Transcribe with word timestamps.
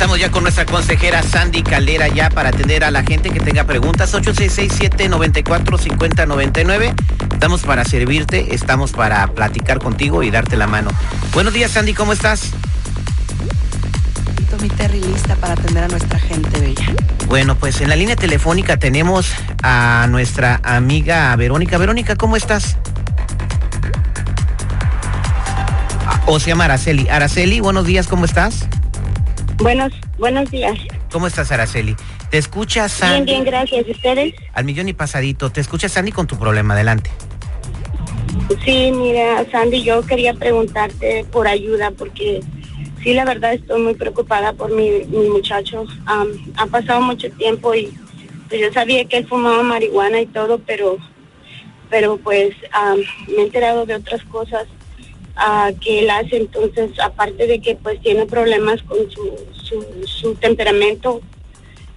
Estamos 0.00 0.18
ya 0.18 0.30
con 0.30 0.44
nuestra 0.44 0.64
consejera 0.64 1.22
Sandy 1.22 1.62
Caldera 1.62 2.08
ya 2.08 2.30
para 2.30 2.48
atender 2.48 2.84
a 2.84 2.90
la 2.90 3.02
gente 3.02 3.28
que 3.28 3.38
tenga 3.38 3.64
preguntas. 3.64 4.14
8667-945099. 4.14 6.94
Estamos 7.34 7.60
para 7.60 7.84
servirte, 7.84 8.54
estamos 8.54 8.92
para 8.92 9.26
platicar 9.26 9.78
contigo 9.78 10.22
y 10.22 10.30
darte 10.30 10.56
la 10.56 10.66
mano. 10.66 10.90
Buenos 11.34 11.52
días 11.52 11.72
Sandy, 11.72 11.92
¿cómo 11.92 12.14
estás? 12.14 12.52
Mi 14.62 14.70
Terry 14.70 15.02
lista 15.02 15.36
para 15.36 15.52
atender 15.52 15.84
a 15.84 15.88
nuestra 15.88 16.18
gente 16.18 16.58
bella. 16.58 16.94
Bueno, 17.28 17.56
pues 17.56 17.82
en 17.82 17.90
la 17.90 17.96
línea 17.96 18.16
telefónica 18.16 18.78
tenemos 18.78 19.30
a 19.62 20.06
nuestra 20.08 20.62
amiga 20.64 21.36
Verónica. 21.36 21.76
Verónica, 21.76 22.16
¿cómo 22.16 22.36
estás? 22.36 22.78
O 26.24 26.40
se 26.40 26.48
llama 26.48 26.64
Araceli. 26.64 27.06
Araceli, 27.10 27.60
buenos 27.60 27.84
días, 27.84 28.06
¿cómo 28.06 28.24
estás? 28.24 28.66
Buenos, 29.60 29.92
buenos 30.18 30.50
días. 30.50 30.78
¿Cómo 31.12 31.26
estás, 31.26 31.52
Araceli? 31.52 31.94
Te 32.30 32.38
escucha 32.38 32.82
Bien, 32.82 32.88
Sandy. 32.90 33.32
bien, 33.32 33.44
gracias. 33.44 33.86
¿Y 33.86 33.90
¿Ustedes? 33.90 34.34
Al 34.54 34.64
millón 34.64 34.88
y 34.88 34.92
pasadito. 34.94 35.50
Te 35.50 35.60
escucha 35.60 35.88
Sandy 35.88 36.12
con 36.12 36.26
tu 36.26 36.38
problema. 36.38 36.74
Adelante. 36.74 37.10
Sí, 38.64 38.90
mira, 38.92 39.44
Sandy, 39.50 39.82
yo 39.82 40.02
quería 40.02 40.34
preguntarte 40.34 41.24
por 41.30 41.46
ayuda 41.46 41.90
porque 41.90 42.40
sí, 43.02 43.12
la 43.12 43.24
verdad 43.24 43.52
estoy 43.54 43.82
muy 43.82 43.94
preocupada 43.94 44.52
por 44.54 44.72
mi, 44.74 44.90
mi 45.08 45.28
muchacho. 45.28 45.84
Am, 46.06 46.28
ha 46.56 46.66
pasado 46.66 47.02
mucho 47.02 47.30
tiempo 47.32 47.74
y 47.74 47.92
pues, 48.48 48.60
yo 48.60 48.72
sabía 48.72 49.04
que 49.04 49.18
él 49.18 49.26
fumaba 49.28 49.62
marihuana 49.62 50.20
y 50.20 50.26
todo, 50.26 50.58
pero, 50.58 50.96
pero 51.90 52.16
pues 52.16 52.54
me 53.28 53.34
he 53.34 53.42
enterado 53.42 53.84
de 53.84 53.96
otras 53.96 54.22
cosas 54.24 54.66
ah, 55.36 55.70
que 55.80 56.00
él 56.00 56.10
hace. 56.10 56.36
Entonces, 56.36 56.90
aparte 57.00 57.46
de 57.46 57.60
que 57.60 57.76
pues 57.76 58.00
tiene 58.00 58.26
problemas 58.26 58.82
con 58.82 58.98
su, 59.10 59.36
su, 59.52 59.84
su 60.06 60.34
temperamento, 60.34 61.20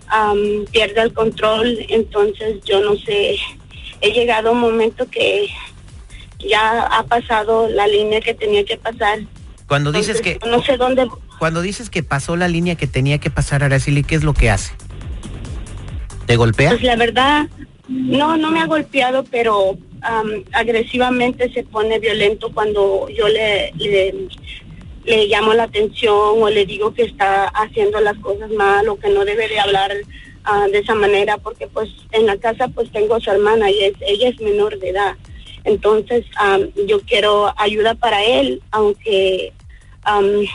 am, 0.07 0.65
pierde 0.71 1.01
el 1.01 1.13
control, 1.13 1.77
entonces 1.89 2.63
yo 2.63 2.81
no 2.81 2.95
sé, 2.97 3.37
he 4.01 4.11
llegado 4.11 4.49
a 4.49 4.51
un 4.51 4.59
momento 4.59 5.09
que 5.09 5.47
ya 6.39 6.83
ha 6.83 7.03
pasado 7.03 7.69
la 7.69 7.87
línea 7.87 8.21
que 8.21 8.33
tenía 8.33 8.63
que 8.65 8.77
pasar. 8.77 9.19
Cuando 9.67 9.91
dices 9.91 10.21
que 10.21 10.39
No 10.45 10.61
sé 10.61 10.77
dónde... 10.77 11.07
cuando 11.39 11.61
dices 11.61 11.89
que 11.89 12.03
pasó 12.03 12.35
la 12.35 12.47
línea 12.47 12.75
que 12.75 12.85
tenía 12.87 13.17
que 13.17 13.29
pasar, 13.29 13.63
Araceli, 13.63 14.03
¿qué 14.03 14.15
es 14.15 14.23
lo 14.23 14.33
que 14.33 14.49
hace? 14.49 14.73
¿Te 16.25 16.35
golpea? 16.35 16.71
Pues 16.71 16.83
la 16.83 16.95
verdad, 16.95 17.47
no, 17.87 18.37
no 18.37 18.51
me 18.51 18.61
ha 18.61 18.65
golpeado, 18.65 19.23
pero 19.23 19.77
am, 20.03 20.43
agresivamente 20.51 21.51
se 21.53 21.63
pone 21.63 21.99
violento 21.99 22.51
cuando 22.53 23.09
yo 23.09 23.27
le, 23.27 23.73
le, 25.05 25.27
llamo 25.27 25.53
la 25.53 25.63
atención 25.63 26.41
o 26.41 26.49
le 26.49 26.65
digo 26.65 26.93
que 26.93 27.03
está 27.03 27.45
haciendo 27.47 27.99
las 27.99 28.17
cosas 28.19 28.51
mal 28.51 28.87
o 28.89 28.97
que 28.97 29.09
no 29.09 29.25
debe 29.25 29.47
de 29.47 29.59
hablar 29.59 29.91
ah, 30.43 30.67
de 30.71 30.79
esa 30.79 30.95
manera, 30.95 31.37
porque 31.37 31.67
pues 31.67 31.89
en 32.11 32.25
la 32.25 32.37
casa 32.37 32.67
pues 32.67 32.91
tengo 32.91 33.15
a 33.15 33.19
su 33.19 33.31
hermana 33.31 33.71
y 33.71 33.83
es, 33.83 33.93
ella 34.01 34.29
es 34.29 34.39
menor 34.39 34.77
de 34.79 34.89
edad. 34.89 35.15
Entonces 35.63 36.25
am, 36.37 36.69
yo 36.87 36.99
quiero 37.01 37.53
ayuda 37.57 37.95
para 37.95 38.23
él, 38.23 38.61
aunque 38.71 39.53
am, 40.03 40.45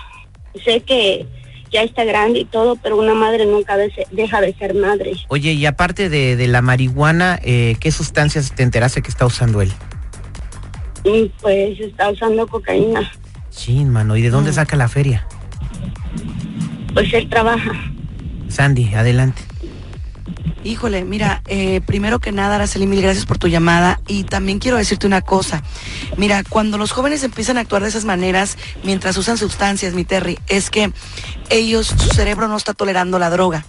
sé 0.64 0.80
que 0.80 1.26
ya 1.70 1.82
está 1.82 2.04
grande 2.04 2.40
y 2.40 2.44
todo, 2.44 2.76
pero 2.76 2.96
una 2.96 3.14
madre 3.14 3.46
nunca 3.46 3.76
de- 3.76 3.92
deja 4.10 4.40
de 4.40 4.54
ser 4.54 4.74
madre. 4.74 5.12
Oye, 5.28 5.52
y 5.52 5.66
aparte 5.66 6.08
de, 6.08 6.36
de 6.36 6.46
la 6.48 6.62
marihuana, 6.62 7.38
eh, 7.42 7.76
¿qué 7.80 7.90
sustancias 7.92 8.52
te 8.54 8.62
enteraste 8.62 9.02
que 9.02 9.08
está 9.10 9.26
usando 9.26 9.60
él? 9.62 9.72
Y 11.04 11.30
pues 11.40 11.78
está 11.80 12.10
usando 12.10 12.46
cocaína. 12.46 13.10
Sí, 13.50 13.84
mano, 13.84 14.16
¿y 14.16 14.22
de 14.22 14.30
dónde 14.30 14.52
saca 14.52 14.76
la 14.76 14.88
feria? 14.88 15.26
Pues 16.94 17.12
él 17.14 17.28
trabaja. 17.28 17.72
Sandy, 18.48 18.94
adelante. 18.94 19.42
Híjole, 20.64 21.04
mira, 21.04 21.40
eh, 21.46 21.80
primero 21.86 22.18
que 22.18 22.32
nada, 22.32 22.56
Araceli, 22.56 22.86
mil 22.86 23.00
gracias 23.00 23.26
por 23.26 23.38
tu 23.38 23.46
llamada 23.46 24.00
y 24.08 24.24
también 24.24 24.58
quiero 24.58 24.76
decirte 24.76 25.06
una 25.06 25.20
cosa. 25.20 25.62
Mira, 26.16 26.42
cuando 26.42 26.78
los 26.78 26.90
jóvenes 26.90 27.22
empiezan 27.22 27.58
a 27.58 27.60
actuar 27.60 27.82
de 27.82 27.88
esas 27.88 28.04
maneras 28.04 28.58
mientras 28.82 29.16
usan 29.16 29.38
sustancias, 29.38 29.94
mi 29.94 30.04
Terry, 30.04 30.38
es 30.48 30.70
que 30.70 30.92
ellos, 31.48 31.86
su 31.86 32.08
cerebro 32.10 32.48
no 32.48 32.56
está 32.56 32.74
tolerando 32.74 33.20
la 33.20 33.30
droga, 33.30 33.64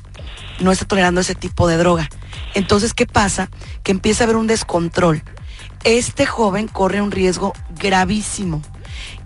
no 0.60 0.72
está 0.72 0.86
tolerando 0.86 1.22
ese 1.22 1.36
tipo 1.36 1.68
de 1.68 1.78
droga. 1.78 2.10
Entonces, 2.56 2.96
¿qué 2.96 3.06
pasa? 3.06 3.52
Que 3.84 3.92
empieza 3.92 4.24
a 4.24 4.26
haber 4.26 4.38
un 4.38 4.48
descontrol. 4.48 5.22
Este 5.84 6.26
joven 6.26 6.68
corre 6.68 7.02
un 7.02 7.12
riesgo 7.12 7.54
gravísimo. 7.80 8.64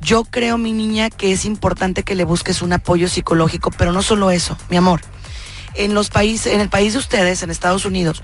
Yo 0.01 0.25
creo, 0.25 0.57
mi 0.57 0.73
niña, 0.73 1.09
que 1.09 1.31
es 1.31 1.45
importante 1.45 2.03
que 2.03 2.15
le 2.15 2.25
busques 2.25 2.61
un 2.61 2.73
apoyo 2.73 3.07
psicológico, 3.07 3.71
pero 3.71 3.93
no 3.93 4.03
solo 4.03 4.31
eso, 4.31 4.57
mi 4.69 4.75
amor 4.75 4.99
en 5.75 5.93
los 5.93 6.09
países, 6.09 6.53
en 6.53 6.61
el 6.61 6.69
país 6.69 6.93
de 6.93 6.99
ustedes, 6.99 7.43
en 7.43 7.49
Estados 7.49 7.85
Unidos, 7.85 8.23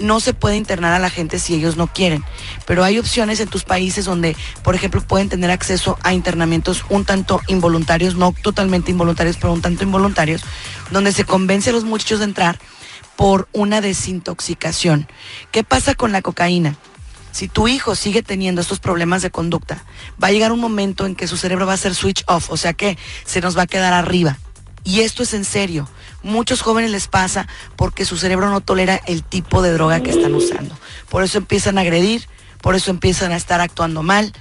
no 0.00 0.20
se 0.20 0.34
puede 0.34 0.56
internar 0.56 0.92
a 0.92 0.98
la 0.98 1.10
gente 1.10 1.38
si 1.38 1.54
ellos 1.54 1.76
no 1.76 1.86
quieren. 1.86 2.24
Pero 2.66 2.84
hay 2.84 2.98
opciones 2.98 3.40
en 3.40 3.48
tus 3.48 3.64
países 3.64 4.04
donde, 4.04 4.36
por 4.62 4.74
ejemplo, 4.74 5.00
pueden 5.00 5.28
tener 5.28 5.50
acceso 5.50 5.98
a 6.02 6.12
internamientos 6.12 6.84
un 6.88 7.04
tanto 7.04 7.40
involuntarios, 7.48 8.14
no 8.14 8.34
totalmente 8.42 8.90
involuntarios, 8.90 9.36
pero 9.36 9.52
un 9.52 9.62
tanto 9.62 9.84
involuntarios, 9.84 10.42
donde 10.90 11.12
se 11.12 11.24
convence 11.24 11.70
a 11.70 11.72
los 11.72 11.84
muchachos 11.84 12.20
de 12.20 12.26
entrar 12.26 12.58
por 13.16 13.48
una 13.52 13.80
desintoxicación. 13.80 15.08
¿Qué 15.50 15.62
pasa 15.64 15.94
con 15.94 16.12
la 16.12 16.22
cocaína? 16.22 16.76
Si 17.32 17.48
tu 17.48 17.68
hijo 17.68 17.94
sigue 17.94 18.22
teniendo 18.22 18.60
estos 18.60 18.80
problemas 18.80 19.22
de 19.22 19.30
conducta, 19.30 19.84
va 20.22 20.28
a 20.28 20.32
llegar 20.32 20.52
un 20.52 20.60
momento 20.60 21.06
en 21.06 21.14
que 21.14 21.28
su 21.28 21.36
cerebro 21.36 21.66
va 21.66 21.74
a 21.74 21.76
ser 21.76 21.94
switch 21.94 22.24
off, 22.26 22.50
o 22.50 22.56
sea 22.56 22.72
que 22.72 22.98
se 23.24 23.40
nos 23.40 23.56
va 23.56 23.62
a 23.62 23.66
quedar 23.66 23.92
arriba. 23.92 24.36
Y 24.84 25.00
esto 25.00 25.22
es 25.22 25.34
en 25.34 25.44
serio. 25.44 25.88
Muchos 26.22 26.62
jóvenes 26.62 26.90
les 26.90 27.06
pasa 27.08 27.46
porque 27.76 28.04
su 28.04 28.16
cerebro 28.16 28.50
no 28.50 28.60
tolera 28.60 29.00
el 29.06 29.22
tipo 29.22 29.62
de 29.62 29.72
droga 29.72 30.00
que 30.02 30.10
están 30.10 30.34
usando. 30.34 30.76
Por 31.08 31.22
eso 31.24 31.38
empiezan 31.38 31.78
a 31.78 31.82
agredir, 31.82 32.26
por 32.60 32.74
eso 32.74 32.90
empiezan 32.90 33.32
a 33.32 33.36
estar 33.36 33.60
actuando 33.60 34.02
mal. 34.02 34.32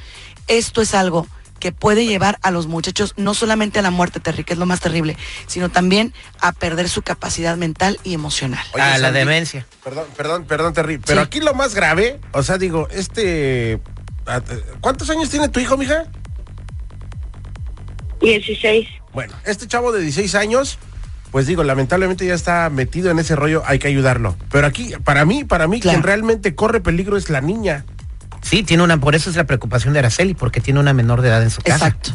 Esto 0.47 0.81
es 0.81 0.93
algo 0.95 1.27
que 1.59 1.71
puede 1.73 2.05
llevar 2.05 2.39
a 2.41 2.51
los 2.51 2.67
muchachos 2.67 3.13
no 3.17 3.33
solamente 3.33 3.79
a 3.79 3.81
la 3.81 3.91
muerte, 3.91 4.21
Terry, 4.21 4.45
que 4.45 4.53
es 4.53 4.59
lo 4.59 4.65
más 4.65 4.79
terrible, 4.79 5.17
sino 5.45 5.67
también 5.67 6.13
a 6.39 6.53
perder 6.53 6.87
su 6.87 7.01
capacidad 7.01 7.57
mental 7.57 7.99
y 8.05 8.13
emocional. 8.13 8.63
Oye, 8.73 8.81
a 8.81 8.97
la 8.97 9.11
demencia. 9.11 9.65
Perdón, 9.83 10.05
perdón, 10.15 10.45
perdón, 10.45 10.73
Terry. 10.73 10.99
Pero 10.99 11.19
Sí. 11.21 11.25
aquí 11.27 11.39
lo 11.41 11.53
más 11.53 11.75
grave, 11.75 12.19
o 12.31 12.43
sea, 12.43 12.57
digo, 12.57 12.87
este. 12.91 13.79
¿Cuántos 14.79 15.09
años 15.09 15.29
tiene 15.29 15.49
tu 15.49 15.59
hijo, 15.59 15.75
mija? 15.75 16.05
16. 18.21 18.87
Bueno, 19.19 19.33
este 19.43 19.67
chavo 19.67 19.91
de 19.91 19.99
16 20.01 20.33
años, 20.35 20.79
pues 21.31 21.45
digo, 21.45 21.61
lamentablemente 21.65 22.25
ya 22.25 22.33
está 22.33 22.69
metido 22.69 23.11
en 23.11 23.19
ese 23.19 23.35
rollo, 23.35 23.63
hay 23.65 23.77
que 23.77 23.89
ayudarlo. 23.89 24.37
Pero 24.49 24.65
aquí, 24.65 24.93
para 25.03 25.25
mí, 25.25 25.43
para 25.43 25.67
mí, 25.67 25.81
Claro. 25.81 25.95
quien 25.97 26.03
realmente 26.03 26.55
corre 26.55 26.79
peligro 26.79 27.17
es 27.17 27.29
la 27.29 27.41
niña. 27.41 27.83
Sí, 28.41 28.63
tiene 28.63 28.81
una, 28.81 28.97
por 28.97 29.15
eso 29.15 29.29
es 29.29 29.35
la 29.35 29.43
preocupación 29.43 29.91
de 29.91 29.99
Araceli, 29.99 30.35
porque 30.35 30.61
tiene 30.61 30.79
una 30.79 30.93
menor 30.93 31.21
de 31.21 31.27
edad 31.27 31.43
en 31.43 31.49
su 31.49 31.61
casa. 31.61 31.87
Exacto. 31.87 32.11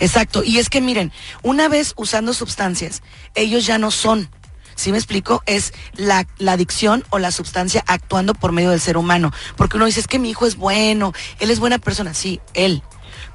Exacto. 0.00 0.42
Y 0.42 0.56
es 0.58 0.70
que 0.70 0.80
miren, 0.80 1.12
una 1.42 1.68
vez 1.68 1.92
usando 1.96 2.32
sustancias, 2.32 3.02
ellos 3.34 3.66
ya 3.66 3.76
no 3.76 3.90
son. 3.90 4.30
¿Sí 4.74 4.90
me 4.90 4.96
explico? 4.96 5.42
Es 5.44 5.74
la, 5.96 6.26
la 6.38 6.52
adicción 6.52 7.04
o 7.10 7.18
la 7.18 7.30
sustancia 7.30 7.84
actuando 7.86 8.32
por 8.32 8.52
medio 8.52 8.70
del 8.70 8.80
ser 8.80 8.96
humano. 8.96 9.30
Porque 9.56 9.76
uno 9.76 9.84
dice, 9.84 10.00
es 10.00 10.06
que 10.06 10.18
mi 10.18 10.30
hijo 10.30 10.46
es 10.46 10.56
bueno, 10.56 11.12
él 11.40 11.50
es 11.50 11.60
buena 11.60 11.78
persona. 11.78 12.14
Sí, 12.14 12.40
él. 12.54 12.82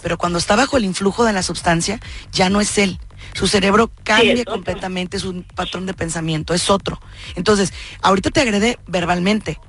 Pero 0.01 0.17
cuando 0.17 0.39
está 0.39 0.55
bajo 0.55 0.77
el 0.77 0.85
influjo 0.85 1.25
de 1.25 1.33
la 1.33 1.43
sustancia, 1.43 1.99
ya 2.31 2.49
no 2.49 2.61
es 2.61 2.77
él. 2.77 2.99
Su 3.33 3.47
cerebro 3.47 3.91
cambia 4.03 4.45
completamente 4.45 5.19
su 5.19 5.43
patrón 5.55 5.85
de 5.85 5.93
pensamiento, 5.93 6.53
es 6.53 6.69
otro. 6.69 7.01
Entonces, 7.35 7.73
ahorita 8.01 8.29
te 8.31 8.41
agrede 8.41 8.79
verbalmente, 8.87 9.59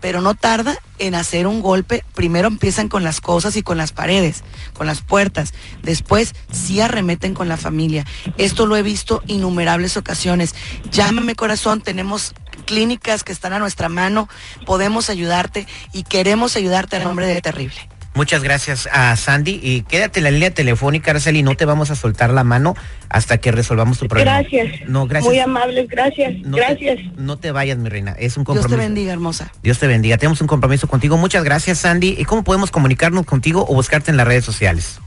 pero 0.00 0.20
no 0.20 0.34
tarda 0.34 0.78
en 0.98 1.14
hacer 1.14 1.46
un 1.46 1.60
golpe. 1.60 2.04
Primero 2.14 2.48
empiezan 2.48 2.88
con 2.88 3.02
las 3.02 3.20
cosas 3.20 3.56
y 3.56 3.62
con 3.62 3.78
las 3.78 3.92
paredes, 3.92 4.44
con 4.74 4.86
las 4.86 5.00
puertas. 5.00 5.54
Después 5.82 6.34
sí 6.52 6.80
arremeten 6.80 7.34
con 7.34 7.48
la 7.48 7.56
familia. 7.56 8.04
Esto 8.36 8.66
lo 8.66 8.76
he 8.76 8.82
visto 8.82 9.22
innumerables 9.26 9.96
ocasiones. 9.96 10.54
Llámame 10.90 11.34
corazón, 11.34 11.80
tenemos 11.80 12.34
clínicas 12.66 13.24
que 13.24 13.32
están 13.32 13.52
a 13.52 13.58
nuestra 13.58 13.88
mano, 13.88 14.28
podemos 14.64 15.10
ayudarte 15.10 15.66
y 15.92 16.02
queremos 16.02 16.56
ayudarte 16.56 16.96
a 16.96 17.00
nombre 17.00 17.26
de 17.26 17.40
Terrible. 17.40 17.95
Muchas 18.16 18.42
gracias 18.42 18.88
a 18.90 19.14
Sandy 19.14 19.60
y 19.62 19.82
quédate 19.82 20.20
en 20.20 20.24
la 20.24 20.30
línea 20.30 20.50
telefónica, 20.50 21.10
Araceli, 21.10 21.42
no 21.42 21.54
te 21.54 21.66
vamos 21.66 21.90
a 21.90 21.94
soltar 21.94 22.30
la 22.30 22.44
mano 22.44 22.74
hasta 23.10 23.36
que 23.36 23.52
resolvamos 23.52 23.98
tu 23.98 24.08
problema. 24.08 24.40
Gracias. 24.40 24.88
No, 24.88 25.06
gracias. 25.06 25.28
Muy 25.28 25.38
amables, 25.38 25.86
gracias. 25.86 26.32
No 26.42 26.56
gracias. 26.56 26.96
Te, 26.96 27.10
no 27.18 27.36
te 27.36 27.52
vayas, 27.52 27.76
mi 27.76 27.90
reina, 27.90 28.12
es 28.12 28.38
un 28.38 28.44
Dios 28.44 28.56
compromiso. 28.56 28.68
te 28.70 28.76
bendiga, 28.76 29.12
hermosa. 29.12 29.52
Dios 29.62 29.78
te 29.78 29.86
bendiga, 29.86 30.16
tenemos 30.16 30.40
un 30.40 30.46
compromiso 30.46 30.88
contigo. 30.88 31.18
Muchas 31.18 31.44
gracias, 31.44 31.80
Sandy. 31.80 32.16
¿Y 32.18 32.24
cómo 32.24 32.42
podemos 32.42 32.70
comunicarnos 32.70 33.26
contigo 33.26 33.66
o 33.68 33.74
buscarte 33.74 34.10
en 34.10 34.16
las 34.16 34.26
redes 34.26 34.46
sociales? 34.46 34.98